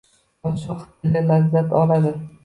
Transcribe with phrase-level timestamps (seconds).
[0.45, 2.15] Podshoh dili lazzat oladi.